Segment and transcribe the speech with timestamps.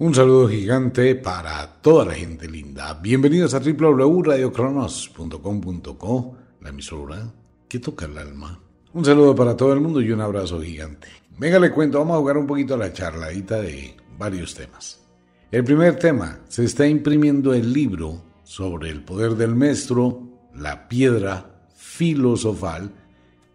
[0.00, 2.94] Un saludo gigante para toda la gente linda.
[2.94, 7.30] Bienvenidos a www.radiocronos.com.co, la emisora
[7.68, 8.58] que toca el alma.
[8.94, 11.08] Un saludo para todo el mundo y un abrazo gigante.
[11.36, 15.06] Venga, le cuento, vamos a jugar un poquito a la charladita de varios temas.
[15.50, 20.22] El primer tema, se está imprimiendo el libro sobre el poder del maestro,
[20.54, 22.90] la piedra filosofal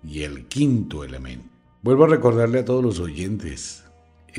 [0.04, 1.50] y el quinto elemento.
[1.82, 3.84] Vuelvo a recordarle a todos los oyentes,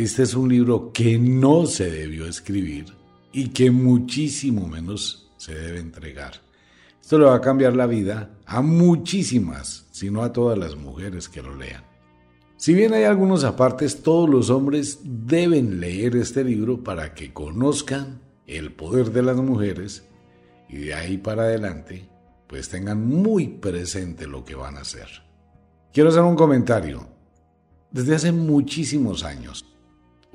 [0.02, 2.92] este es un libro que no se debió escribir
[3.32, 6.34] y que muchísimo menos se debe entregar.
[7.00, 11.29] Esto le va a cambiar la vida a muchísimas, si no a todas las mujeres
[11.29, 11.85] que lo lean.
[12.57, 18.21] Si bien hay algunos apartes, todos los hombres deben leer este libro para que conozcan
[18.46, 20.04] el poder de las mujeres
[20.68, 22.08] y de ahí para adelante
[22.46, 25.08] pues tengan muy presente lo que van a hacer.
[25.93, 27.07] Quiero hacer un comentario.
[27.90, 29.64] Desde hace muchísimos años,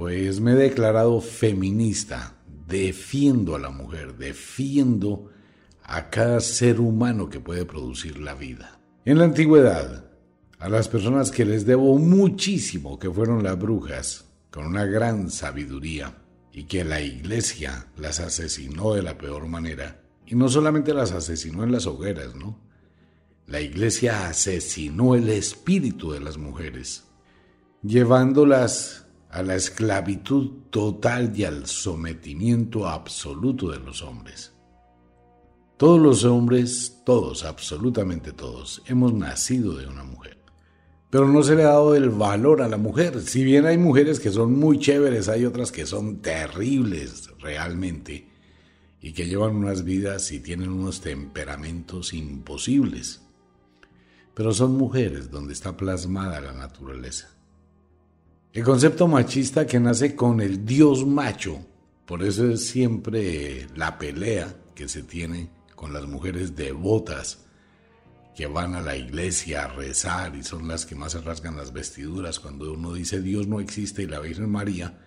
[0.01, 2.33] pues me he declarado feminista,
[2.67, 5.29] defiendo a la mujer, defiendo
[5.83, 8.79] a cada ser humano que puede producir la vida.
[9.05, 10.09] En la antigüedad,
[10.57, 16.17] a las personas que les debo muchísimo, que fueron las brujas, con una gran sabiduría,
[16.51, 21.63] y que la iglesia las asesinó de la peor manera, y no solamente las asesinó
[21.63, 22.59] en las hogueras, ¿no?
[23.45, 27.03] La iglesia asesinó el espíritu de las mujeres,
[27.83, 29.00] llevándolas
[29.31, 34.53] a la esclavitud total y al sometimiento absoluto de los hombres.
[35.77, 40.37] Todos los hombres, todos, absolutamente todos, hemos nacido de una mujer.
[41.09, 43.21] Pero no se le ha dado el valor a la mujer.
[43.21, 48.29] Si bien hay mujeres que son muy chéveres, hay otras que son terribles realmente
[49.01, 53.21] y que llevan unas vidas y tienen unos temperamentos imposibles.
[54.33, 57.29] Pero son mujeres donde está plasmada la naturaleza.
[58.53, 61.65] El concepto machista que nace con el Dios macho,
[62.05, 67.45] por eso es siempre la pelea que se tiene con las mujeres devotas
[68.35, 71.71] que van a la iglesia a rezar y son las que más se rasgan las
[71.71, 74.99] vestiduras cuando uno dice Dios no existe y la Virgen María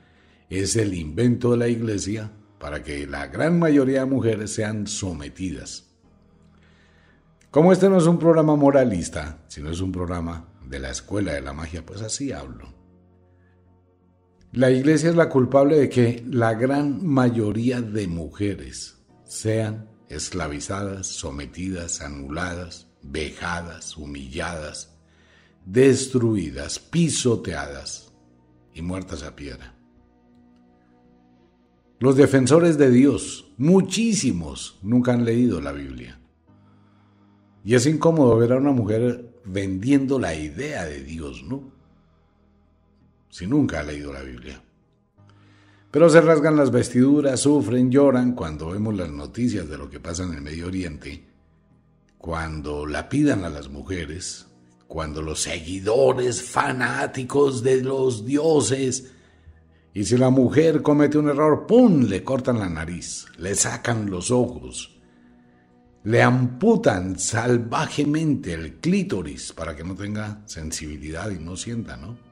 [0.48, 5.90] es el invento de la iglesia para que la gran mayoría de mujeres sean sometidas.
[7.50, 11.42] Como este no es un programa moralista, sino es un programa de la escuela de
[11.42, 12.83] la magia, pues así hablo.
[14.54, 22.00] La iglesia es la culpable de que la gran mayoría de mujeres sean esclavizadas, sometidas,
[22.00, 24.96] anuladas, vejadas, humilladas,
[25.66, 28.12] destruidas, pisoteadas
[28.72, 29.74] y muertas a piedra.
[31.98, 36.20] Los defensores de Dios, muchísimos, nunca han leído la Biblia.
[37.64, 41.73] Y es incómodo ver a una mujer vendiendo la idea de Dios, ¿no?
[43.34, 44.62] Si nunca ha leído la Biblia.
[45.90, 50.22] Pero se rasgan las vestiduras, sufren, lloran cuando vemos las noticias de lo que pasa
[50.22, 51.26] en el Medio Oriente,
[52.16, 54.46] cuando la pidan a las mujeres,
[54.86, 59.10] cuando los seguidores fanáticos de los dioses,
[59.92, 64.30] y si la mujer comete un error, ¡pum!, le cortan la nariz, le sacan los
[64.30, 65.00] ojos,
[66.04, 72.23] le amputan salvajemente el clítoris para que no tenga sensibilidad y no sienta, ¿no?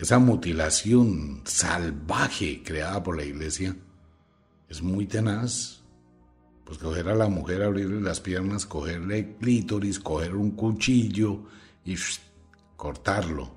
[0.00, 3.76] Esa mutilación salvaje creada por la iglesia
[4.66, 5.82] es muy tenaz.
[6.64, 11.42] Pues coger a la mujer, abrirle las piernas, cogerle clítoris, coger un cuchillo
[11.84, 11.96] y
[12.76, 13.50] cortarlo.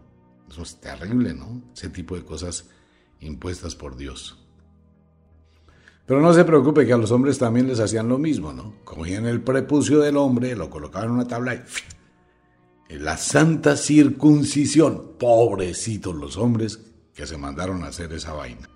[0.50, 1.62] Eso es terrible, ¿no?
[1.74, 2.70] Ese tipo de cosas
[3.22, 4.38] impuestas por Dios.
[6.06, 8.74] Pero no se preocupe que a los hombres también les hacían lo mismo, ¿no?
[8.84, 11.62] Cogían el prepucio del hombre, lo colocaban en una tabla y
[13.00, 15.14] la santa circuncisión.
[15.20, 16.80] Pobrecitos los hombres
[17.14, 18.70] que se mandaron a hacer esa vaina.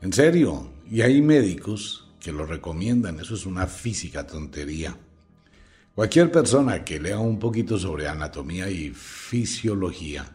[0.00, 4.96] En serio, y hay médicos que lo recomiendan, eso es una física tontería.
[5.94, 10.34] Cualquier persona que lea un poquito sobre anatomía y fisiología,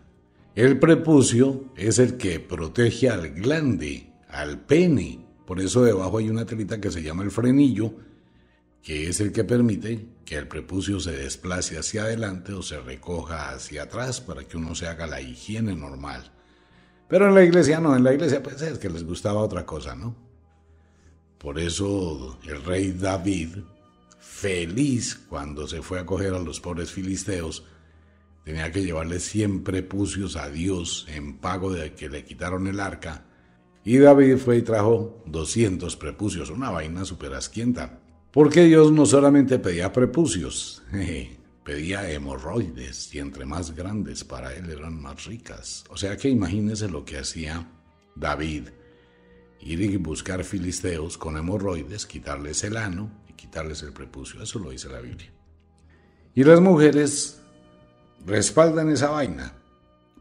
[0.55, 5.19] el prepucio es el que protege al glande, al pene.
[5.45, 7.93] Por eso debajo hay una telita que se llama el frenillo,
[8.83, 13.49] que es el que permite que el prepucio se desplace hacia adelante o se recoja
[13.49, 16.31] hacia atrás para que uno se haga la higiene normal.
[17.07, 19.95] Pero en la iglesia no, en la iglesia pues es que les gustaba otra cosa,
[19.95, 20.15] ¿no?
[21.39, 23.57] Por eso el rey David,
[24.19, 27.65] feliz cuando se fue a coger a los pobres filisteos,
[28.43, 33.25] tenía que llevarle 100 prepucios a Dios en pago de que le quitaron el arca.
[33.83, 37.99] Y David fue y trajo 200 prepucios, una vaina súper asquienta.
[38.31, 40.83] Porque Dios no solamente pedía prepucios,
[41.63, 45.83] pedía hemorroides y entre más grandes para él eran más ricas.
[45.89, 47.67] O sea que imagínese lo que hacía
[48.15, 48.69] David
[49.61, 54.41] ir y buscar filisteos con hemorroides, quitarles el ano y quitarles el prepucio.
[54.41, 55.31] Eso lo dice la Biblia.
[56.35, 57.41] Y las mujeres
[58.25, 59.53] respaldan esa vaina.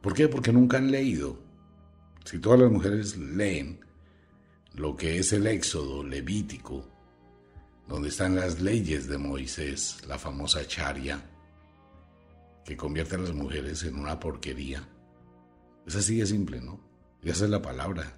[0.00, 0.28] ¿Por qué?
[0.28, 1.38] Porque nunca han leído.
[2.24, 3.80] Si todas las mujeres leen
[4.74, 6.97] lo que es el Éxodo Levítico,
[7.88, 11.22] donde están las leyes de Moisés, la famosa charia,
[12.64, 14.86] que convierte a las mujeres en una porquería.
[15.86, 16.78] Es así de simple, ¿no?
[17.22, 18.14] Y esa es la palabra.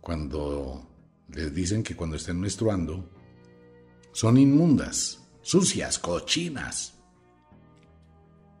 [0.00, 0.88] Cuando
[1.28, 3.10] les dicen que cuando estén menstruando,
[4.12, 6.94] son inmundas, sucias, cochinas.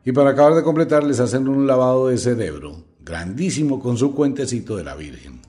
[0.04, 4.76] Y para acabar de completar, les hacen un lavado de cerebro grandísimo con su cuentecito
[4.76, 5.40] de la Virgen.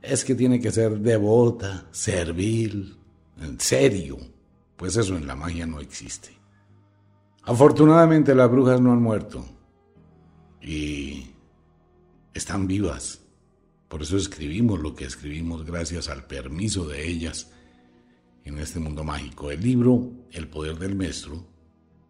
[0.00, 2.97] Es que tiene que ser devota, servil,
[3.40, 4.18] en serio,
[4.76, 6.30] pues eso en la magia no existe.
[7.44, 9.44] Afortunadamente las brujas no han muerto
[10.60, 11.30] y
[12.34, 13.20] están vivas.
[13.88, 17.50] Por eso escribimos lo que escribimos gracias al permiso de ellas
[18.44, 19.50] en este mundo mágico.
[19.50, 21.42] El libro El poder del maestro,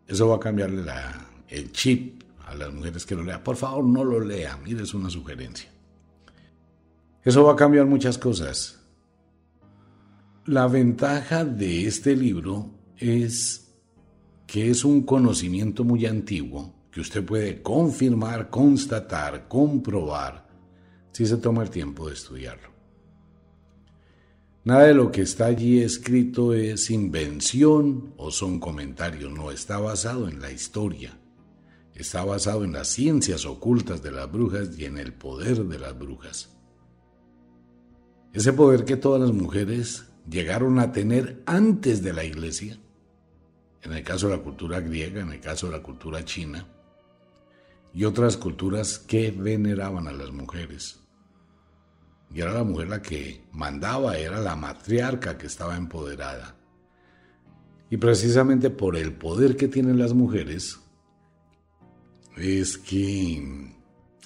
[0.06, 0.82] eso va a cambiarle
[1.48, 3.42] el chip a las mujeres que lo lean.
[3.44, 5.70] Por favor, no lo lea, mire, es una sugerencia.
[7.22, 8.77] Eso va a cambiar muchas cosas.
[10.48, 13.70] La ventaja de este libro es
[14.46, 20.48] que es un conocimiento muy antiguo que usted puede confirmar, constatar, comprobar,
[21.12, 22.70] si se toma el tiempo de estudiarlo.
[24.64, 30.30] Nada de lo que está allí escrito es invención o son comentarios, no está basado
[30.30, 31.20] en la historia,
[31.94, 35.98] está basado en las ciencias ocultas de las brujas y en el poder de las
[35.98, 36.56] brujas.
[38.32, 42.78] Ese poder que todas las mujeres llegaron a tener antes de la iglesia
[43.82, 46.66] en el caso de la cultura griega, en el caso de la cultura china,
[47.94, 51.00] y otras culturas que veneraban a las mujeres.
[52.34, 56.56] Y era la mujer la que mandaba, era la matriarca que estaba empoderada.
[57.88, 60.78] Y precisamente por el poder que tienen las mujeres,
[62.36, 63.74] es que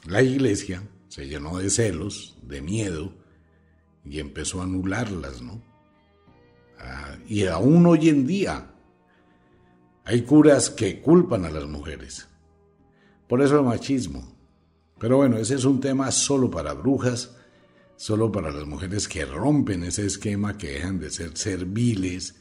[0.05, 3.15] la iglesia se llenó de celos, de miedo,
[4.05, 5.72] y empezó a anularlas, ¿no?
[6.83, 8.67] Ah, y aún hoy en día
[10.05, 12.27] hay curas que culpan a las mujeres.
[13.29, 14.37] Por eso el machismo.
[14.99, 17.37] Pero bueno, ese es un tema solo para brujas,
[17.97, 22.35] solo para las mujeres que rompen ese esquema, que dejan de ser serviles,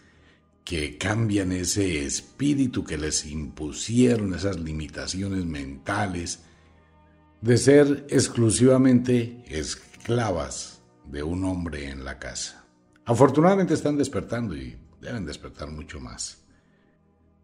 [0.63, 6.39] que cambian ese espíritu que les impusieron, esas limitaciones mentales,
[7.41, 12.60] de ser exclusivamente esclavas de un hombre en la casa.
[13.11, 16.45] Afortunadamente están despertando y deben despertar mucho más.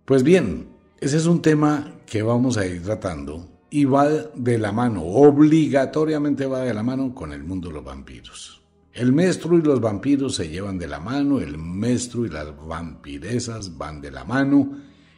[0.06, 4.72] Pues bien, ese es un tema que vamos a ir tratando y va de la
[4.72, 8.62] mano, obligatoriamente va de la mano con el mundo de los vampiros.
[8.94, 13.78] El maestro y los vampiros se llevan de la mano, el maestro y las vampiresas
[13.78, 14.72] van de la mano,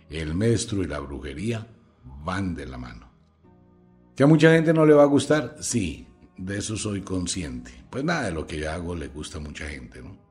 [0.09, 1.67] el maestro y la brujería
[2.23, 3.07] van de la mano.
[4.15, 5.57] ¿Que a mucha gente no le va a gustar?
[5.61, 7.71] Sí, de eso soy consciente.
[7.91, 10.28] Pues nada de lo que yo hago le gusta a mucha gente, ¿no?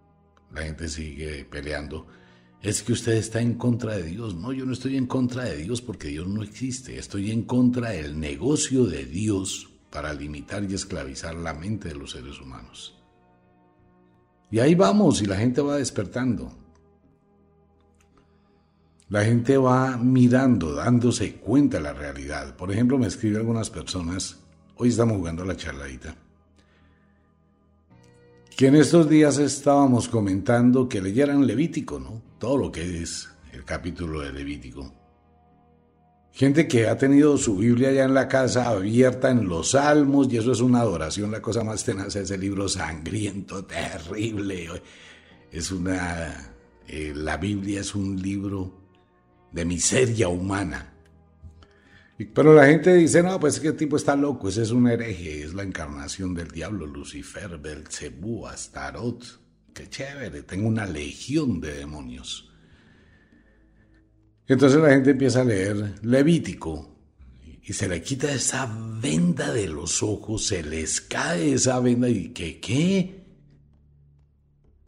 [0.53, 2.07] La gente sigue peleando
[2.61, 4.35] es que usted está en contra de Dios.
[4.35, 6.99] No, yo no estoy en contra de Dios porque Dios no existe.
[6.99, 12.13] Estoy en contra del negocio de Dios para limitar y esclavizar la mente de los
[12.13, 12.95] seres humanos.
[14.51, 16.51] Y ahí vamos y la gente va despertando.
[19.11, 22.57] La gente va mirando, dándose cuenta de la realidad.
[22.57, 24.39] Por ejemplo, me escriben algunas personas,
[24.77, 26.15] hoy estamos jugando a la charladita
[28.59, 32.21] que en estos días estábamos comentando que leyeran Levítico, ¿no?
[32.41, 34.93] Todo lo que es el capítulo de Levítico.
[36.33, 40.39] Gente que ha tenido su Biblia ya en la casa abierta en los salmos y
[40.39, 44.69] eso es una adoración, la cosa más tenaz, ese libro sangriento, terrible.
[45.53, 46.53] Es una...
[46.89, 48.73] Eh, la Biblia es un libro
[49.53, 50.95] de miseria humana.
[52.19, 55.55] Pero la gente dice, no, pues que tipo está loco, ese es un hereje, es
[55.55, 59.25] la encarnación del diablo, Lucifer, Belcebú, Astarot.
[59.73, 62.53] Qué chévere, tengo una legión de demonios.
[64.49, 66.97] Entonces la gente empieza a leer Levítico
[67.63, 68.67] y se le quita esa
[69.01, 73.27] venda de los ojos, se les cae esa venda y que qué.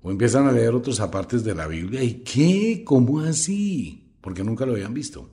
[0.03, 4.17] O empiezan a leer otros apartes de la Biblia y qué, ¿cómo así?
[4.21, 5.31] Porque nunca lo habían visto.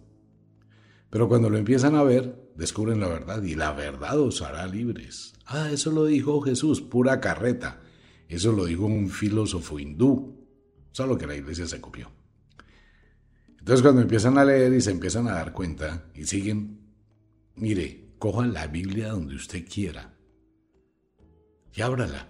[1.10, 5.34] Pero cuando lo empiezan a ver, descubren la verdad y la verdad os hará libres.
[5.46, 7.82] Ah, eso lo dijo Jesús, pura carreta.
[8.28, 10.46] Eso lo dijo un filósofo hindú,
[10.92, 12.12] solo que la iglesia se copió.
[13.58, 16.82] Entonces cuando empiezan a leer y se empiezan a dar cuenta y siguen,
[17.56, 20.14] mire, cojan la Biblia donde usted quiera.
[21.74, 22.30] y ábrala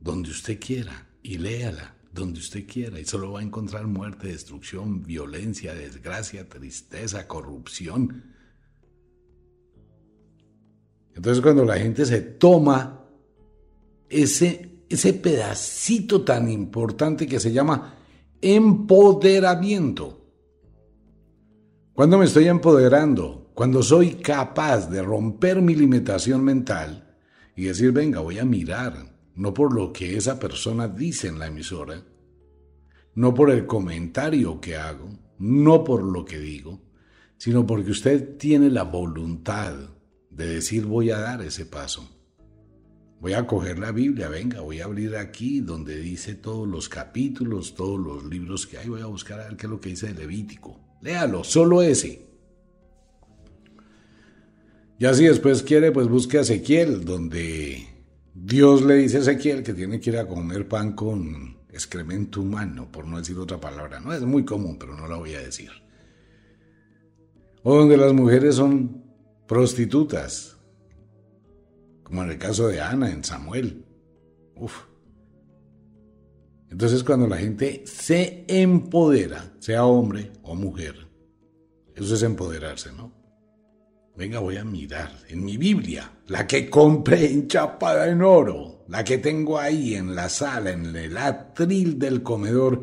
[0.00, 5.02] donde usted quiera y léala donde usted quiera y solo va a encontrar muerte, destrucción,
[5.02, 8.34] violencia, desgracia, tristeza, corrupción.
[11.14, 13.04] Entonces cuando la gente se toma
[14.08, 17.94] ese, ese pedacito tan importante que se llama
[18.40, 20.24] empoderamiento,
[21.92, 27.16] cuando me estoy empoderando, cuando soy capaz de romper mi limitación mental
[27.54, 31.46] y decir, venga, voy a mirar, no por lo que esa persona dice en la
[31.46, 32.02] emisora,
[33.14, 36.82] no por el comentario que hago, no por lo que digo,
[37.36, 39.74] sino porque usted tiene la voluntad
[40.30, 42.10] de decir voy a dar ese paso.
[43.20, 47.74] Voy a coger la Biblia, venga, voy a abrir aquí donde dice todos los capítulos,
[47.74, 50.08] todos los libros que hay, voy a buscar a ver qué es lo que dice
[50.08, 50.80] el Levítico.
[51.02, 52.26] Léalo, solo ese.
[54.98, 57.95] Y así después quiere, pues busque a Ezequiel, donde
[58.38, 62.92] Dios le dice a Ezequiel que tiene que ir a comer pan con excremento humano,
[62.92, 63.98] por no decir otra palabra.
[63.98, 65.70] No es muy común, pero no la voy a decir.
[67.62, 69.02] O donde las mujeres son
[69.46, 70.58] prostitutas,
[72.02, 73.86] como en el caso de Ana en Samuel.
[74.54, 74.84] Uf.
[76.70, 81.08] Entonces cuando la gente se empodera, sea hombre o mujer,
[81.94, 83.15] eso es empoderarse, ¿no?
[84.16, 89.18] Venga, voy a mirar en mi Biblia, la que compré enchapada en oro, la que
[89.18, 92.82] tengo ahí en la sala, en el atril del comedor,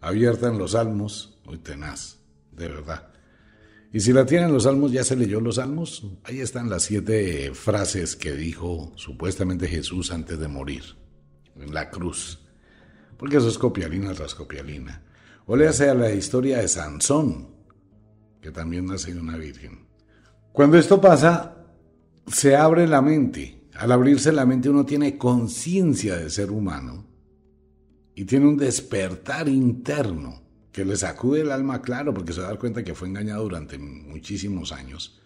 [0.00, 2.20] abierta en los salmos, muy tenaz,
[2.52, 3.12] de verdad.
[3.92, 6.06] Y si la tienen los salmos, ya se leyó los salmos.
[6.24, 10.82] Ahí están las siete frases que dijo supuestamente Jesús antes de morir,
[11.56, 12.40] en la cruz.
[13.18, 15.02] Porque eso es copialina tras copialina.
[15.44, 17.48] O le hace a la historia de Sansón,
[18.40, 19.81] que también nace de una virgen.
[20.52, 21.56] Cuando esto pasa,
[22.26, 23.68] se abre la mente.
[23.74, 27.06] Al abrirse la mente uno tiene conciencia de ser humano
[28.14, 32.84] y tiene un despertar interno que le sacude el alma, claro, porque se da cuenta
[32.84, 35.20] que fue engañado durante muchísimos años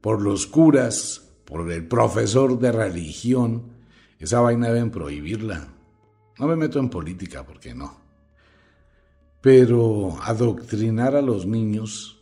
[0.00, 3.72] por los curas, por el profesor de religión.
[4.18, 5.68] Esa vaina deben prohibirla.
[6.38, 8.00] No me meto en política, porque no.
[9.40, 12.15] Pero adoctrinar a los niños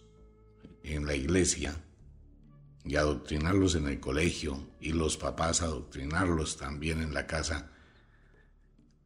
[0.84, 1.74] en la iglesia
[2.84, 7.70] y adoctrinarlos en el colegio y los papás adoctrinarlos también en la casa.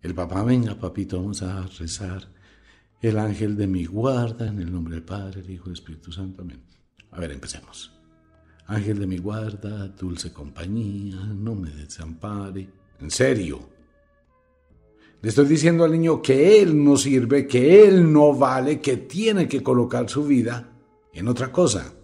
[0.02, 2.28] El papá, venga papito, vamos a rezar.
[3.00, 6.42] El ángel de mi guarda, en el nombre del Padre, el Hijo y Espíritu Santo.
[6.42, 6.60] Amén.
[7.12, 7.92] A ver, empecemos.
[8.66, 12.68] Ángel de mi guarda, dulce compañía, no me desampare.
[13.00, 13.70] En serio.
[15.22, 19.48] Le estoy diciendo al niño que él no sirve, que él no vale, que tiene
[19.48, 20.77] que colocar su vida
[21.12, 21.94] en otra cosa.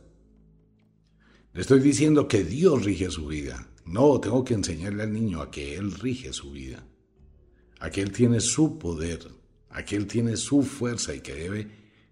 [1.53, 3.69] Le estoy diciendo que Dios rige su vida.
[3.87, 6.87] No, tengo que enseñarle al niño a que Él rige su vida,
[7.81, 9.21] a que Él tiene su poder,
[9.71, 11.71] a que Él tiene su fuerza y que debe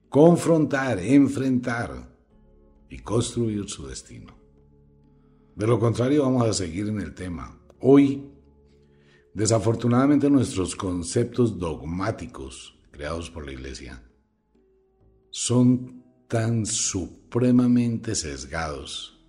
[0.08, 2.14] confrontar, enfrentar
[2.90, 4.36] y construir su destino.
[5.56, 7.58] De lo contrario, vamos a seguir en el tema.
[7.80, 8.30] Hoy,
[9.34, 14.02] desafortunadamente, nuestros conceptos dogmáticos creados por la Iglesia
[15.30, 16.01] son
[16.32, 19.22] tan supremamente sesgados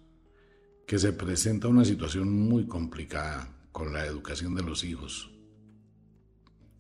[0.88, 5.29] que se presenta una situación muy complicada con la educación de los hijos.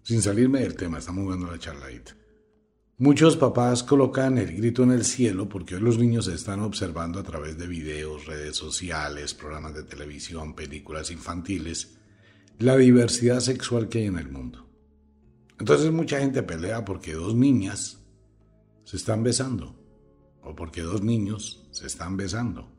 [0.01, 2.15] Sin salirme del tema, estamos viendo la charladita.
[2.99, 7.19] Muchos papás colocan el grito en el cielo porque hoy los niños se están observando
[7.19, 11.97] a través de videos, redes sociales, programas de televisión, películas infantiles,
[12.59, 14.69] la diversidad sexual que hay en el mundo.
[15.59, 17.99] Entonces mucha gente pelea porque dos niñas
[18.85, 19.82] se están besando
[20.43, 22.69] o porque dos niños se están besando.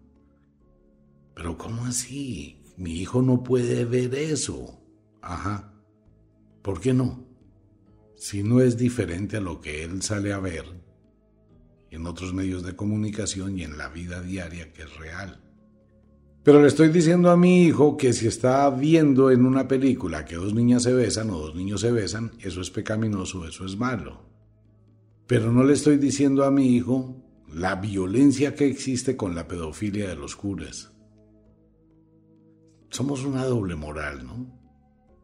[1.35, 2.63] Pero ¿cómo así?
[2.77, 4.81] Mi hijo no puede ver eso.
[5.21, 5.73] Ajá.
[6.63, 7.27] ¿Por qué no?
[8.17, 10.65] Si no es diferente a lo que él sale a ver
[11.91, 15.41] en otros medios de comunicación y en la vida diaria que es real.
[16.43, 20.37] Pero le estoy diciendo a mi hijo que si está viendo en una película que
[20.37, 24.21] dos niñas se besan o dos niños se besan, eso es pecaminoso, eso es malo.
[25.27, 27.24] Pero no le estoy diciendo a mi hijo
[27.55, 30.91] la violencia que existe con la pedofilia de los curas
[32.91, 34.61] somos una doble moral, ¿no?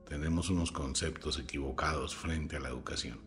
[0.09, 3.19] Tenemos unos conceptos equivocados frente a la educación.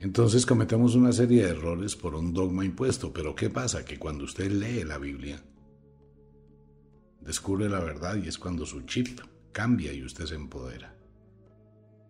[0.00, 3.84] Entonces cometemos una serie de errores por un dogma impuesto, pero ¿qué pasa?
[3.84, 5.40] Que cuando usted lee la Biblia,
[7.20, 9.20] descubre la verdad y es cuando su chip
[9.52, 10.96] cambia y usted se empodera.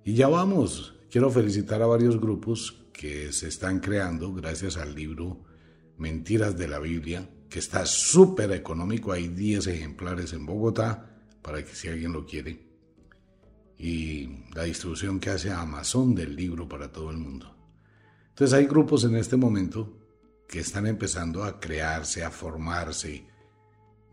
[0.02, 5.44] Y ya vamos, quiero felicitar a varios grupos que se están creando gracias al libro
[5.98, 11.10] Mentiras de la Biblia, que está súper económico, hay 10 ejemplares en Bogotá,
[11.42, 12.66] para que si alguien lo quiere.
[13.76, 17.54] Y la distribución que hace Amazon del libro para todo el mundo.
[18.30, 19.98] Entonces hay grupos en este momento
[20.48, 23.26] que están empezando a crearse, a formarse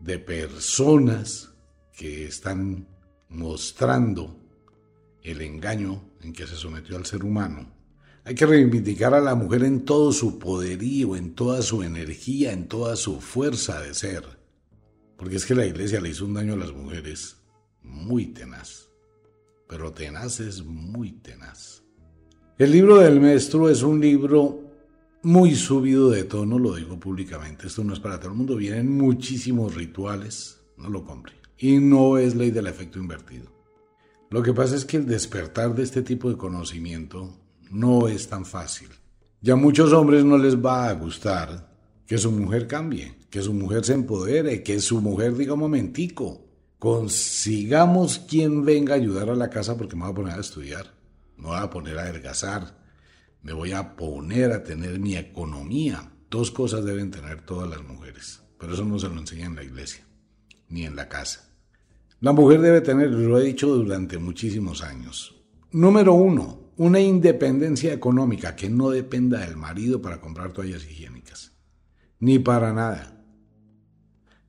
[0.00, 1.54] de personas
[1.96, 2.88] que están
[3.28, 4.38] mostrando
[5.22, 7.71] el engaño en que se sometió al ser humano.
[8.24, 12.68] Hay que reivindicar a la mujer en todo su poderío, en toda su energía, en
[12.68, 14.24] toda su fuerza de ser.
[15.16, 17.36] Porque es que la iglesia le hizo un daño a las mujeres
[17.82, 18.90] muy tenaz.
[19.68, 21.82] Pero tenaz es muy tenaz.
[22.58, 24.70] El libro del maestro es un libro
[25.22, 27.66] muy subido de tono, lo digo públicamente.
[27.66, 28.54] Esto no es para todo el mundo.
[28.54, 30.60] Vienen muchísimos rituales.
[30.76, 31.34] No lo compre.
[31.58, 33.50] Y no es ley del efecto invertido.
[34.30, 37.41] Lo que pasa es que el despertar de este tipo de conocimiento
[37.72, 38.88] no es tan fácil.
[39.40, 41.72] Ya a muchos hombres no les va a gustar
[42.06, 46.44] que su mujer cambie, que su mujer se empodere, que su mujer diga un momentico,
[46.78, 50.92] consigamos quien venga a ayudar a la casa porque me voy a poner a estudiar,
[51.36, 52.78] me voy a poner a adelgazar,
[53.42, 56.12] me voy a poner a tener mi economía.
[56.30, 59.64] Dos cosas deben tener todas las mujeres, pero eso no se lo enseña en la
[59.64, 60.04] iglesia,
[60.68, 61.48] ni en la casa.
[62.20, 65.41] La mujer debe tener, lo he dicho durante muchísimos años.
[65.72, 71.52] Número uno, una independencia económica que no dependa del marido para comprar toallas higiénicas.
[72.20, 73.24] Ni para nada.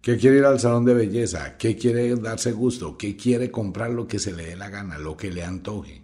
[0.01, 4.07] Que quiere ir al salón de belleza, que quiere darse gusto, que quiere comprar lo
[4.07, 6.01] que se le dé la gana, lo que le antoje.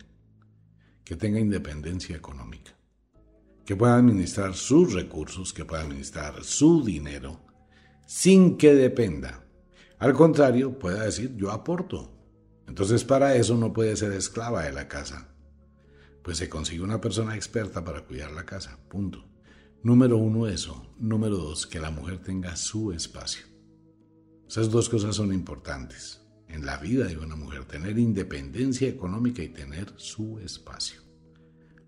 [1.03, 2.71] Que tenga independencia económica.
[3.65, 7.41] Que pueda administrar sus recursos, que pueda administrar su dinero,
[8.07, 9.49] sin que dependa
[9.99, 12.09] al contrario, puede decir, yo aporto.
[12.69, 15.27] Entonces para eso no puede ser esclava de la casa.
[16.23, 18.77] Pues se consigue una persona experta para cuidar la casa.
[18.87, 19.25] Punto.
[19.81, 20.93] Número uno, eso.
[20.99, 23.43] Número dos, que la mujer tenga su espacio.
[24.47, 29.49] Esas dos cosas son importantes en la vida de una mujer, tener independencia económica y
[29.49, 31.01] tener su espacio.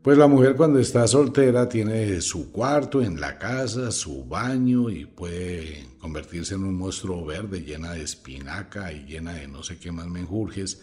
[0.01, 5.05] Pues la mujer cuando está soltera tiene su cuarto en la casa, su baño y
[5.05, 9.91] puede convertirse en un monstruo verde llena de espinaca y llena de no sé qué
[9.91, 10.81] más menjurjes.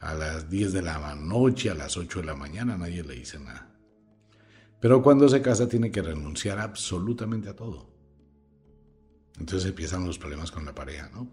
[0.00, 3.38] A las 10 de la noche, a las 8 de la mañana, nadie le dice
[3.38, 3.70] nada.
[4.80, 7.88] Pero cuando se casa tiene que renunciar absolutamente a todo.
[9.38, 11.30] Entonces empiezan los problemas con la pareja, ¿no?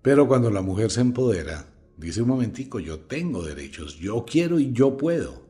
[0.00, 1.66] Pero cuando la mujer se empodera,
[1.98, 5.49] dice un momentico, yo tengo derechos, yo quiero y yo puedo.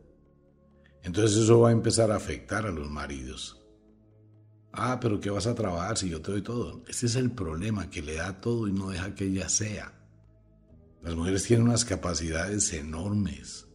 [1.03, 3.61] Entonces eso va a empezar a afectar a los maridos.
[4.73, 6.83] Ah, pero ¿qué vas a trabajar si yo te doy todo?
[6.87, 9.93] Ese es el problema, que le da todo y no deja que ella sea.
[11.03, 13.67] Las mujeres tienen unas capacidades enormes,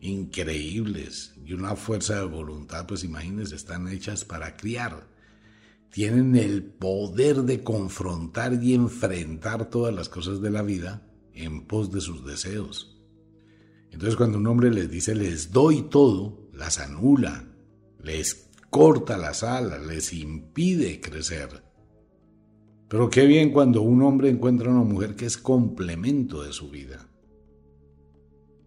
[0.00, 5.08] increíbles, y una fuerza de voluntad, pues imagínense, están hechas para criar.
[5.90, 11.02] Tienen el poder de confrontar y enfrentar todas las cosas de la vida
[11.32, 12.98] en pos de sus deseos.
[13.90, 17.44] Entonces cuando un hombre les dice les doy todo, las anula,
[18.02, 21.62] les corta las alas, les impide crecer.
[22.88, 27.08] Pero qué bien cuando un hombre encuentra una mujer que es complemento de su vida,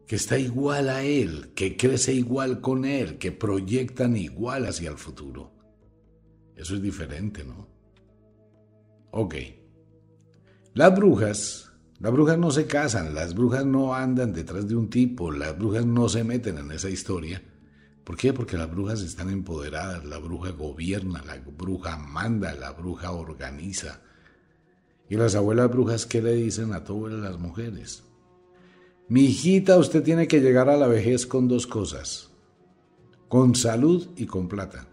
[0.07, 4.97] que está igual a él, que crece igual con él, que proyectan igual hacia el
[4.97, 5.51] futuro.
[6.55, 7.67] Eso es diferente, ¿no?
[9.11, 9.35] Ok.
[10.73, 15.31] Las brujas, las brujas no se casan, las brujas no andan detrás de un tipo,
[15.31, 17.41] las brujas no se meten en esa historia
[18.11, 18.33] ¿Por qué?
[18.33, 24.01] Porque las brujas están empoderadas, la bruja gobierna, la bruja manda, la bruja organiza.
[25.07, 28.03] Y las abuelas brujas, ¿qué le dicen a todas las mujeres?
[29.07, 32.31] Mi hijita, usted tiene que llegar a la vejez con dos cosas,
[33.29, 34.89] con salud y con plata.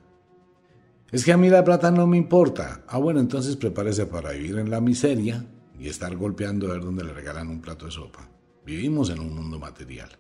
[1.11, 2.85] Es que a mí la plata no me importa.
[2.87, 5.45] Ah, bueno, entonces prepárese para vivir en la miseria
[5.77, 8.31] y estar golpeando a ver dónde le regalan un plato de sopa.
[8.65, 10.11] Vivimos en un mundo material.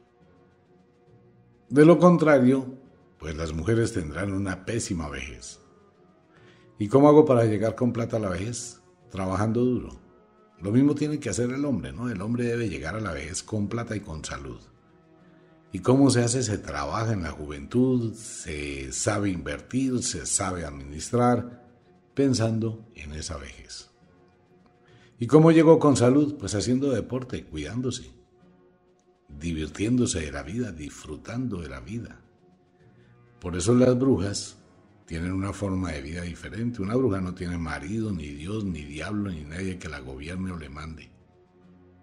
[1.69, 2.88] De lo contrario,
[3.19, 5.61] pues las mujeres tendrán una pésima vejez.
[6.79, 8.81] ¿Y cómo hago para llegar con plata a la vejez?
[9.11, 10.01] Trabajando duro.
[10.61, 12.11] Lo mismo tiene que hacer el hombre, ¿no?
[12.11, 14.61] El hombre debe llegar a la vejez con plata y con salud.
[15.73, 16.43] ¿Y cómo se hace?
[16.43, 21.67] Se trabaja en la juventud, se sabe invertir, se sabe administrar,
[22.15, 23.91] pensando en esa vejez.
[25.19, 26.37] ¿Y cómo llegó con salud?
[26.39, 28.19] Pues haciendo deporte, cuidándose
[29.29, 32.21] divirtiéndose de la vida, disfrutando de la vida.
[33.40, 34.57] Por eso las brujas
[35.07, 36.83] tienen una forma de vida diferente.
[36.83, 40.59] Una bruja no tiene marido, ni Dios, ni diablo, ni nadie que la gobierne o
[40.59, 41.11] le mande.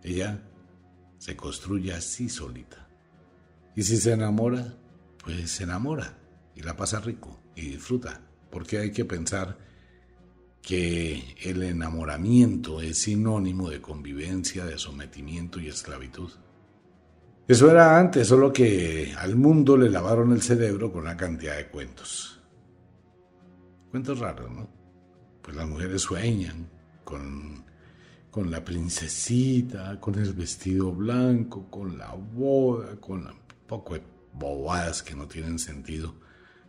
[0.02, 0.42] Ella
[1.18, 2.88] se construye así solita.
[3.76, 4.76] Y si se enamora,
[5.24, 6.18] pues se enamora
[6.56, 8.22] y la pasa rico y disfruta.
[8.50, 9.58] Porque hay que pensar
[10.62, 16.32] que el enamoramiento es sinónimo de convivencia, de sometimiento y esclavitud.
[17.48, 21.68] Eso era antes, solo que al mundo le lavaron el cerebro con una cantidad de
[21.68, 22.42] cuentos.
[23.92, 24.68] Cuentos raros, ¿no?
[25.44, 26.68] Pues las mujeres sueñan
[27.04, 27.64] con,
[28.32, 33.34] con la princesita, con el vestido blanco, con la boda, con un
[33.68, 34.02] poco de
[34.34, 36.16] bobadas que no tienen sentido.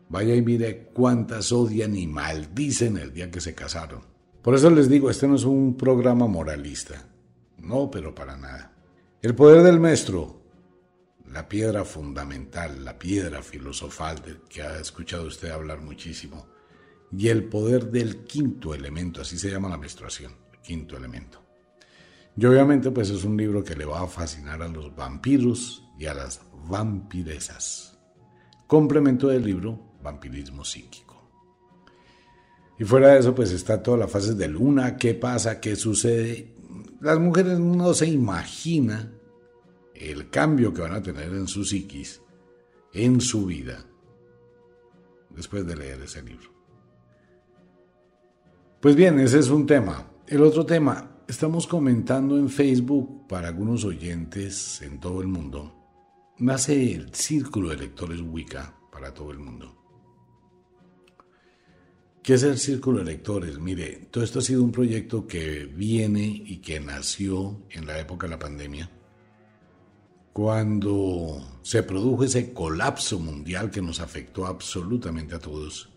[0.08, 4.02] Vaya y mire cuántas odian y maldicen el día que se casaron.
[4.42, 7.08] Por eso les digo, este no es un programa moralista.
[7.58, 8.72] No, pero para nada.
[9.20, 10.35] El poder del maestro,
[11.32, 16.46] la piedra fundamental, la piedra filosofal que ha escuchado usted hablar muchísimo,
[17.16, 21.42] y el poder del quinto elemento, así se llama la menstruación, quinto elemento.
[22.36, 26.06] Y obviamente pues es un libro que le va a fascinar a los vampiros y
[26.06, 27.98] a las vampiresas.
[28.66, 31.30] Complemento del libro Vampirismo psíquico.
[32.78, 36.54] Y fuera de eso pues está toda la fase de luna, qué pasa, qué sucede.
[37.00, 39.15] Las mujeres no se imaginan
[40.00, 42.20] el cambio que van a tener en su psiquis,
[42.92, 43.84] en su vida,
[45.30, 46.50] después de leer ese libro.
[48.80, 50.10] Pues bien, ese es un tema.
[50.26, 55.74] El otro tema, estamos comentando en Facebook para algunos oyentes en todo el mundo.
[56.38, 59.74] Nace el Círculo de Lectores Wicca para todo el mundo.
[62.22, 63.58] ¿Qué es el Círculo de Lectores?
[63.58, 68.26] Mire, todo esto ha sido un proyecto que viene y que nació en la época
[68.26, 68.90] de la pandemia
[70.36, 75.88] cuando se produjo ese colapso mundial que nos afectó absolutamente a todos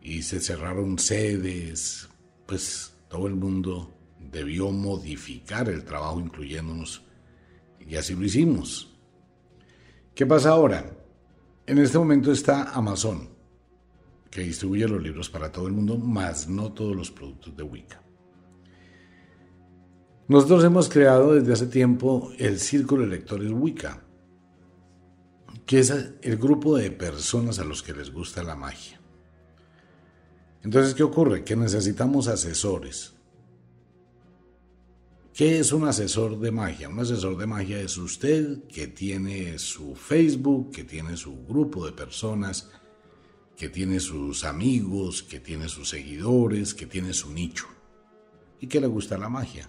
[0.00, 2.08] y se cerraron sedes,
[2.46, 7.02] pues todo el mundo debió modificar el trabajo incluyéndonos
[7.78, 8.90] y así lo hicimos.
[10.14, 10.90] ¿Qué pasa ahora?
[11.66, 13.28] En este momento está Amazon,
[14.30, 18.01] que distribuye los libros para todo el mundo, más no todos los productos de Wicca.
[20.32, 24.02] Nosotros hemos creado desde hace tiempo el Círculo de Lectores Wicca,
[25.66, 28.98] que es el grupo de personas a los que les gusta la magia.
[30.62, 31.44] Entonces, ¿qué ocurre?
[31.44, 33.12] Que necesitamos asesores.
[35.34, 36.88] ¿Qué es un asesor de magia?
[36.88, 41.92] Un asesor de magia es usted que tiene su Facebook, que tiene su grupo de
[41.92, 42.70] personas,
[43.54, 47.66] que tiene sus amigos, que tiene sus seguidores, que tiene su nicho
[48.60, 49.68] y que le gusta la magia.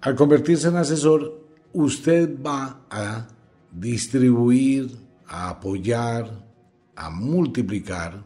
[0.00, 3.28] Al convertirse en asesor, usted va a
[3.72, 6.46] distribuir, a apoyar,
[6.94, 8.24] a multiplicar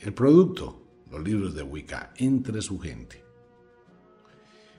[0.00, 3.22] el producto, los libros de Wicca, entre su gente,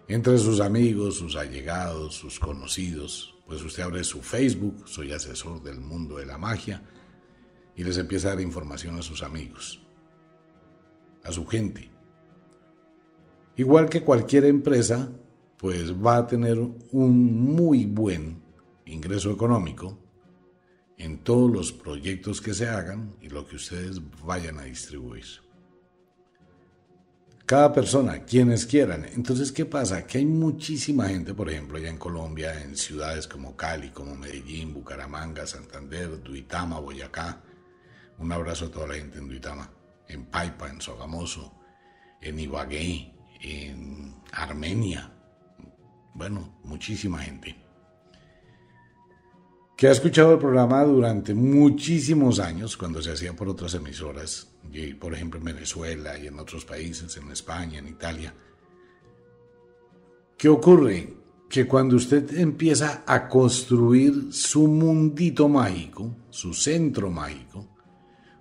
[0.07, 3.29] entre sus amigos, sus allegados, sus conocidos.
[3.45, 6.81] Pues usted abre su Facebook, soy asesor del mundo de la magia,
[7.75, 9.81] y les empieza a dar información a sus amigos,
[11.23, 11.91] a su gente.
[13.55, 15.11] Igual que cualquier empresa,
[15.63, 18.43] pues va a tener un muy buen
[18.85, 19.97] ingreso económico
[20.97, 25.23] en todos los proyectos que se hagan y lo que ustedes vayan a distribuir.
[27.45, 29.05] Cada persona, quienes quieran.
[29.15, 30.05] Entonces, ¿qué pasa?
[30.05, 34.73] Que hay muchísima gente, por ejemplo, allá en Colombia, en ciudades como Cali, como Medellín,
[34.73, 37.41] Bucaramanga, Santander, Duitama, Boyacá.
[38.17, 39.71] Un abrazo a toda la gente en Duitama,
[40.09, 41.53] en Paipa, en Sogamoso,
[42.19, 45.12] en Ibagué, en Armenia,
[46.13, 47.55] bueno, muchísima gente,
[49.75, 54.47] que ha escuchado el programa durante muchísimos años, cuando se hacía por otras emisoras,
[54.99, 58.33] por ejemplo en Venezuela y en otros países, en España, en Italia.
[60.37, 61.13] ¿Qué ocurre?
[61.49, 67.67] Que cuando usted empieza a construir su mundito mágico, su centro mágico,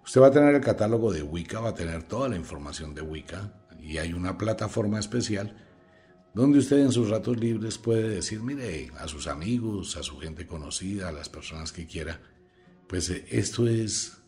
[0.04, 3.02] usted va a tener el catálogo de Wicca, va a tener toda la información de
[3.02, 5.56] Wicca, y hay una plataforma especial
[6.34, 10.46] donde usted en sus ratos libres puede decir, mire, a sus amigos, a su gente
[10.46, 12.20] conocida, a las personas que quiera,
[12.88, 14.18] pues eh, esto es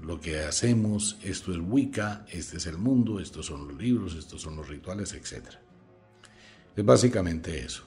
[0.00, 4.40] lo que hacemos, esto es Wicca, este es el mundo, estos son los libros, estos
[4.40, 5.48] son los rituales, etc.
[6.76, 7.84] Es básicamente eso.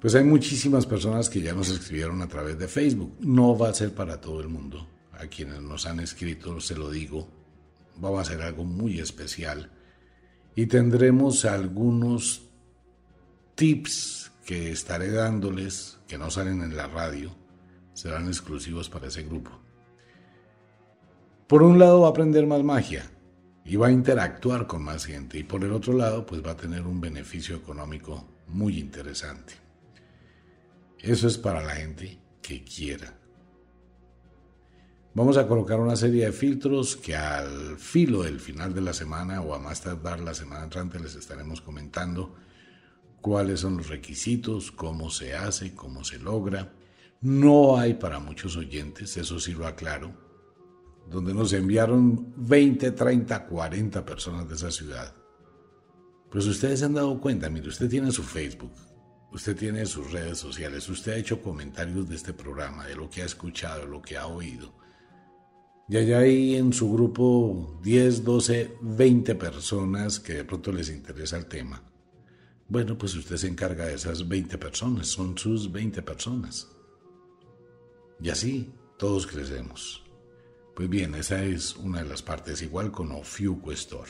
[0.00, 3.16] Pues hay muchísimas personas que ya nos escribieron a través de Facebook.
[3.20, 4.86] No va a ser para todo el mundo.
[5.12, 7.28] A quienes nos han escrito, se lo digo,
[7.96, 9.70] vamos a hacer algo muy especial
[10.56, 12.48] y tendremos algunos
[13.54, 17.30] tips que estaré dándoles que no salen en la radio,
[17.92, 19.50] serán exclusivos para ese grupo.
[21.46, 23.08] Por un lado va a aprender más magia
[23.64, 26.56] y va a interactuar con más gente y por el otro lado pues va a
[26.56, 29.54] tener un beneficio económico muy interesante.
[30.98, 33.14] Eso es para la gente que quiera.
[35.16, 39.40] Vamos a colocar una serie de filtros que al filo del final de la semana
[39.40, 42.34] o a más tardar la semana entrante les estaremos comentando
[43.22, 46.74] cuáles son los requisitos, cómo se hace, cómo se logra.
[47.22, 50.12] No hay para muchos oyentes, eso sí lo aclaro,
[51.08, 55.14] donde nos enviaron 20, 30, 40 personas de esa ciudad.
[56.30, 58.74] Pues ustedes se han dado cuenta, mire, usted tiene su Facebook,
[59.32, 63.22] usted tiene sus redes sociales, usted ha hecho comentarios de este programa, de lo que
[63.22, 64.84] ha escuchado, de lo que ha oído.
[65.88, 71.36] Y allá hay en su grupo 10, 12, 20 personas que de pronto les interesa
[71.36, 71.82] el tema.
[72.68, 76.68] Bueno, pues usted se encarga de esas 20 personas, son sus 20 personas.
[78.20, 80.02] Y así todos crecemos.
[80.74, 84.06] Pues bien, esa es una de las partes, igual con Ofiu Questor.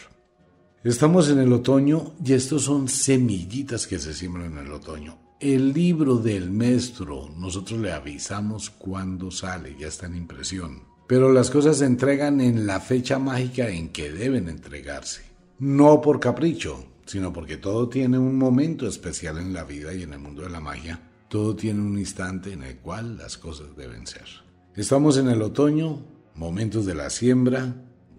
[0.83, 5.19] Estamos en el otoño y estos son semillitas que se siembran en el otoño.
[5.39, 10.96] El libro del maestro, nosotros le avisamos cuando sale, ya está en impresión.
[11.07, 15.23] Pero las cosas se entregan en la fecha mágica en que deben entregarse.
[15.59, 20.13] No por capricho, sino porque todo tiene un momento especial en la vida y en
[20.13, 21.01] el mundo de la magia.
[21.29, 24.27] Todo tiene un instante en el cual las cosas deben ser.
[24.75, 27.75] Estamos en el otoño, momentos de la siembra,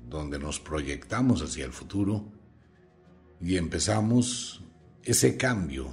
[0.09, 2.25] donde nos proyectamos hacia el futuro
[3.41, 4.63] y empezamos
[5.03, 5.89] ese cambio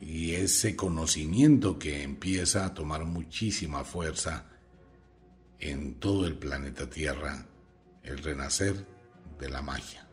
[0.00, 4.51] y ese conocimiento que empieza a tomar muchísima fuerza
[5.62, 7.46] en todo el planeta Tierra,
[8.02, 8.84] el renacer
[9.38, 10.08] de la magia.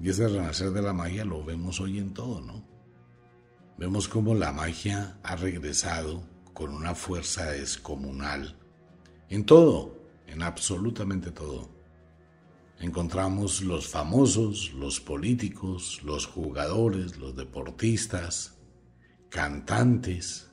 [0.00, 2.64] Y ese renacer de la magia lo vemos hoy en todo, ¿no?
[3.76, 6.22] Vemos cómo la magia ha regresado
[6.54, 8.56] con una fuerza descomunal
[9.28, 9.96] en todo,
[10.28, 11.68] en absolutamente todo.
[12.78, 18.56] Encontramos los famosos, los políticos, los jugadores, los deportistas,
[19.28, 20.52] cantantes,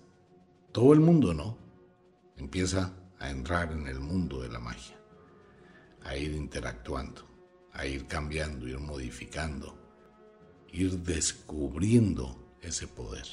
[0.71, 1.59] todo el mundo, ¿no?
[2.37, 4.95] Empieza a entrar en el mundo de la magia,
[6.03, 7.21] a ir interactuando,
[7.73, 9.77] a ir cambiando, ir modificando,
[10.71, 13.27] ir descubriendo ese poder.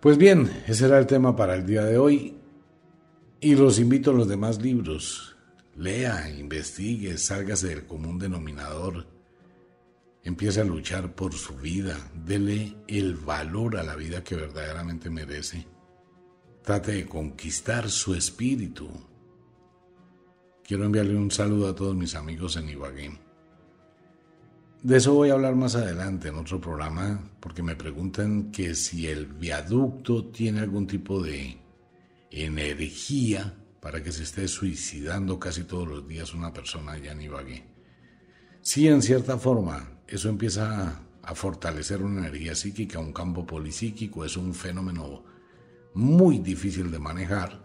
[0.00, 2.38] Pues bien, ese era el tema para el día de hoy
[3.40, 5.36] y los invito a los demás libros.
[5.76, 9.16] Lea, investigue, sálgase del común denominador
[10.26, 15.68] Empiece a luchar por su vida, dele el valor a la vida que verdaderamente merece.
[16.66, 18.88] Trate de conquistar su espíritu.
[20.64, 23.16] Quiero enviarle un saludo a todos mis amigos en Ibagué.
[24.82, 29.06] De eso voy a hablar más adelante en otro programa, porque me preguntan que si
[29.06, 31.56] el viaducto tiene algún tipo de
[32.32, 37.64] energía para que se esté suicidando casi todos los días una persona allá en Ibagué.
[38.60, 44.36] Sí, en cierta forma, eso empieza a fortalecer una energía psíquica, un campo polipsíquico, es
[44.36, 45.35] un fenómeno
[45.96, 47.64] muy difícil de manejar.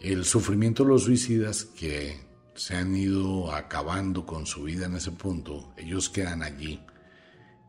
[0.00, 2.20] El sufrimiento de los suicidas que
[2.54, 6.80] se han ido acabando con su vida en ese punto, ellos quedan allí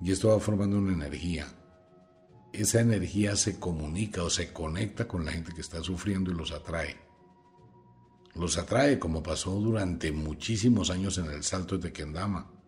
[0.02, 1.48] y esto va formando una energía.
[2.54, 6.52] Esa energía se comunica o se conecta con la gente que está sufriendo y los
[6.52, 6.96] atrae.
[8.36, 12.60] Los atrae como pasó durante muchísimos años en el salto de Tequendama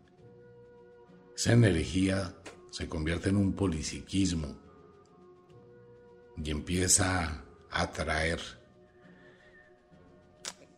[1.42, 2.36] esa energía
[2.70, 4.61] se convierte en un polipsiquismo
[6.44, 8.40] y empieza a atraer.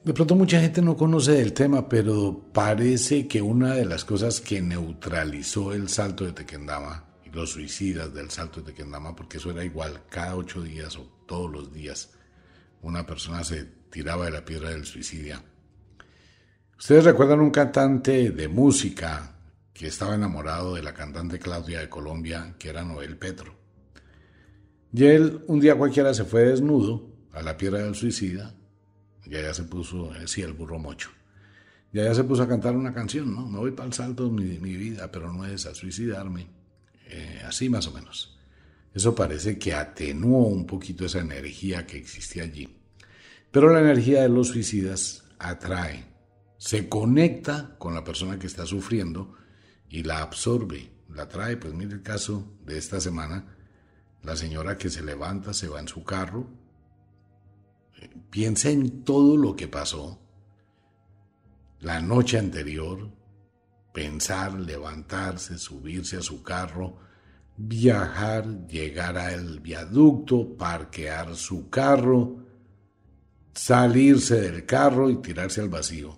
[0.03, 4.41] De pronto mucha gente no conoce el tema, pero parece que una de las cosas
[4.41, 9.51] que neutralizó el salto de Tequendama y los suicidas del salto de Tequendama, porque eso
[9.51, 12.11] era igual, cada ocho días o todos los días,
[12.81, 15.41] una persona se tiraba de la piedra del suicidio.
[16.77, 19.37] Ustedes recuerdan un cantante de música
[19.73, 23.62] que estaba enamorado de la cantante Claudia de Colombia, que era Noel Petro.
[24.93, 28.55] Y él un día cualquiera se fue desnudo a la piedra del suicida,
[29.25, 31.09] y allá se puso, eh, sí, el burro mocho.
[31.91, 33.47] Y allá se puso a cantar una canción, ¿no?
[33.47, 36.47] Me voy para el salto de mi, vida, pero no es a suicidarme.
[37.07, 38.37] Eh, así más o menos.
[38.93, 42.79] Eso parece que atenuó un poquito esa energía que existía allí.
[43.51, 46.05] Pero la energía de los suicidas atrae,
[46.57, 49.35] se conecta con la persona que está sufriendo
[49.89, 51.57] y la absorbe, la trae.
[51.57, 53.52] Pues mire el caso de esta semana,
[54.23, 56.47] la señora que se levanta, se va en su carro,
[57.99, 60.19] eh, piensa en todo lo que pasó
[61.83, 63.11] la noche anterior,
[63.91, 66.97] pensar, levantarse, subirse a su carro,
[67.57, 72.37] viajar, llegar al viaducto, parquear su carro,
[73.53, 76.17] salirse del carro y tirarse al vacío.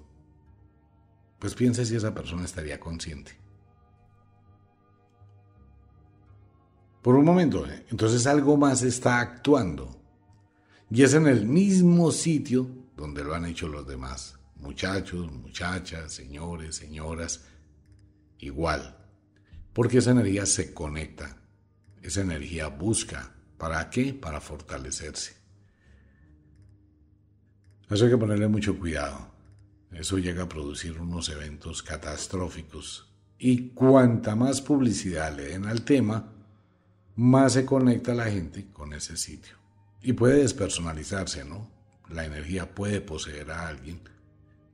[1.40, 3.45] Pues piensa si esa persona estaría consciente.
[7.06, 7.68] Por un momento.
[7.92, 9.96] Entonces algo más está actuando.
[10.90, 14.40] Y es en el mismo sitio donde lo han hecho los demás.
[14.56, 17.46] Muchachos, muchachas, señores, señoras.
[18.40, 18.98] Igual.
[19.72, 21.38] Porque esa energía se conecta.
[22.02, 23.36] Esa energía busca.
[23.60, 24.12] ¿Para qué?
[24.12, 25.36] Para fortalecerse.
[27.88, 29.28] Eso hay que ponerle mucho cuidado.
[29.92, 33.14] Eso llega a producir unos eventos catastróficos.
[33.38, 36.32] Y cuanta más publicidad le den al tema,
[37.16, 39.56] más se conecta la gente con ese sitio.
[40.02, 41.72] Y puede despersonalizarse, ¿no?
[42.10, 44.02] La energía puede poseer a alguien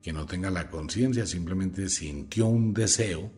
[0.02, 3.30] que no tenga la conciencia, simplemente sintió un deseo,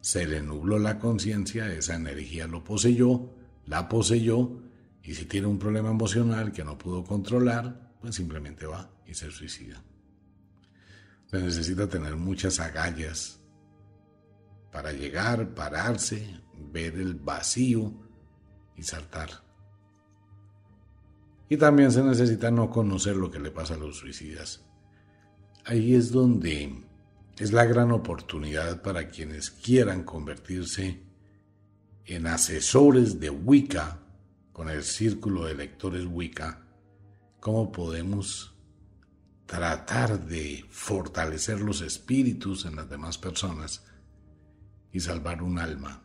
[0.00, 3.30] se le nubló la conciencia, esa energía lo poseyó,
[3.66, 4.62] la poseyó,
[5.02, 9.30] y si tiene un problema emocional que no pudo controlar, pues simplemente va y se
[9.30, 9.82] suicida.
[11.26, 13.38] Se necesita tener muchas agallas
[14.72, 16.40] para llegar, pararse,
[16.72, 18.07] ver el vacío
[18.78, 19.30] y saltar.
[21.48, 24.64] Y también se necesita no conocer lo que le pasa a los suicidas.
[25.64, 26.84] Ahí es donde
[27.38, 31.02] es la gran oportunidad para quienes quieran convertirse
[32.04, 34.00] en asesores de Wicca,
[34.52, 36.66] con el círculo de lectores Wicca,
[37.38, 38.54] cómo podemos
[39.46, 43.84] tratar de fortalecer los espíritus en las demás personas
[44.92, 46.02] y salvar un alma.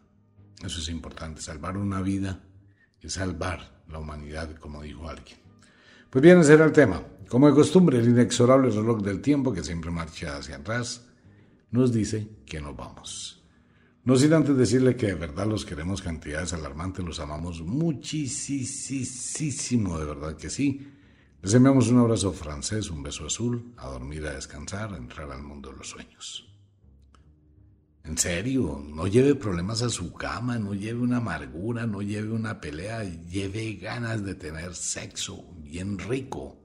[0.64, 2.42] Eso es importante, salvar una vida
[3.10, 5.38] salvar la humanidad, como dijo alguien.
[6.10, 7.04] Pues bien, ese era el tema.
[7.28, 11.08] Como de costumbre, el inexorable reloj del tiempo, que siempre marcha hacia atrás,
[11.72, 13.44] nos dice que nos vamos.
[14.04, 18.28] No sin antes decirle que de verdad los queremos cantidades alarmantes, los amamos muchísimo,
[19.98, 20.88] de verdad que sí.
[21.42, 25.42] Les enviamos un abrazo francés, un beso azul, a dormir, a descansar, a entrar al
[25.42, 26.53] mundo de los sueños.
[28.04, 32.60] En serio, no lleve problemas a su cama, no lleve una amargura, no lleve una
[32.60, 36.58] pelea, lleve ganas de tener sexo bien rico.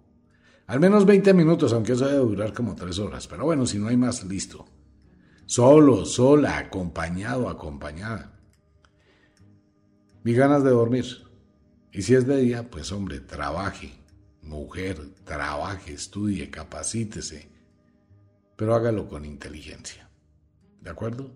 [0.66, 3.29] Al menos 20 minutos, aunque eso debe durar como 3 horas.
[3.29, 4.66] Pero bueno, si no hay más, listo.
[5.46, 8.38] Solo, sola, acompañado, acompañada.
[10.24, 11.07] Mi ganas de dormir.
[11.92, 13.92] Y si es de día, pues hombre, trabaje,
[14.42, 17.51] mujer, trabaje, estudie, capacítese,
[18.57, 20.08] pero hágalo con inteligencia.
[20.81, 21.31] ¿De acuerdo?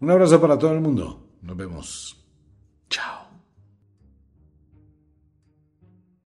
[0.00, 1.28] Un abrazo para todo el mundo.
[1.42, 2.24] Nos vemos.
[2.90, 3.25] Chao.